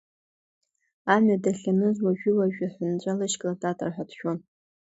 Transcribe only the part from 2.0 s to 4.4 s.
уажәи-уажәи аҳәынҵәа лышьклататар ҳәа дшәон.